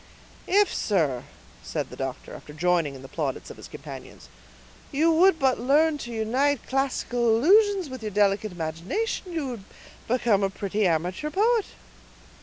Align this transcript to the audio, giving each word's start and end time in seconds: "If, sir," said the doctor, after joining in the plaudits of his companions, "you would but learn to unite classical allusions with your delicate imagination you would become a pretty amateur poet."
"If, 0.47 0.73
sir," 0.73 1.25
said 1.61 1.91
the 1.91 1.95
doctor, 1.95 2.33
after 2.33 2.53
joining 2.53 2.95
in 2.95 3.03
the 3.03 3.07
plaudits 3.07 3.51
of 3.51 3.57
his 3.57 3.67
companions, 3.67 4.29
"you 4.91 5.11
would 5.11 5.37
but 5.37 5.59
learn 5.59 5.99
to 5.99 6.11
unite 6.11 6.65
classical 6.65 7.29
allusions 7.37 7.87
with 7.87 8.01
your 8.01 8.09
delicate 8.09 8.51
imagination 8.51 9.31
you 9.31 9.47
would 9.49 9.63
become 10.07 10.41
a 10.41 10.49
pretty 10.49 10.87
amateur 10.87 11.29
poet." 11.29 11.65